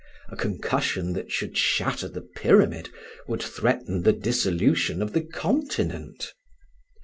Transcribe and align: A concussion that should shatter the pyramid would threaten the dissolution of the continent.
A 0.29 0.35
concussion 0.35 1.13
that 1.13 1.31
should 1.31 1.55
shatter 1.55 2.07
the 2.07 2.21
pyramid 2.23 2.89
would 3.27 3.39
threaten 3.43 4.01
the 4.01 4.11
dissolution 4.13 4.99
of 4.99 5.13
the 5.13 5.21
continent. 5.21 6.33